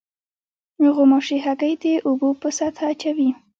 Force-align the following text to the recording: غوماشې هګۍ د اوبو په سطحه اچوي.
غوماشې 0.95 1.37
هګۍ 1.45 1.73
د 1.83 1.85
اوبو 2.07 2.29
په 2.41 2.47
سطحه 2.57 2.85
اچوي. 2.93 3.29